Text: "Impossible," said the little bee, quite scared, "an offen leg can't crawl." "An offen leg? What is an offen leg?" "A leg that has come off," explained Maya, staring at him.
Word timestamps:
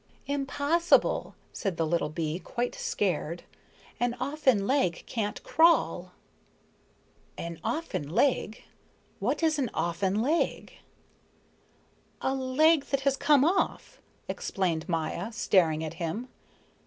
"Impossible," 0.25 1.35
said 1.53 1.77
the 1.77 1.85
little 1.85 2.09
bee, 2.09 2.39
quite 2.39 2.73
scared, 2.73 3.43
"an 3.99 4.15
offen 4.19 4.65
leg 4.65 5.03
can't 5.05 5.43
crawl." 5.43 6.13
"An 7.37 7.59
offen 7.63 8.09
leg? 8.09 8.63
What 9.19 9.43
is 9.43 9.59
an 9.59 9.69
offen 9.75 10.23
leg?" 10.23 10.73
"A 12.19 12.33
leg 12.33 12.85
that 12.85 13.01
has 13.01 13.15
come 13.15 13.45
off," 13.45 14.01
explained 14.27 14.89
Maya, 14.89 15.31
staring 15.31 15.83
at 15.83 15.93
him. 16.01 16.29